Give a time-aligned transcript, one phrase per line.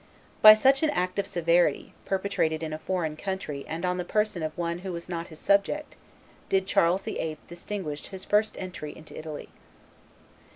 [0.41, 4.41] By such an act of severity, perpetrated in a foreign country and on the person
[4.41, 5.95] of one who was not his own subject,
[6.49, 7.37] did Charles VIII.
[7.47, 9.49] distinguish his first entry into Italy.